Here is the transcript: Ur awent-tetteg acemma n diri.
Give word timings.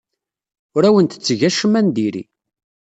Ur 0.75 0.83
awent-tetteg 0.87 1.39
acemma 1.47 1.81
n 1.85 1.87
diri. 1.95 2.23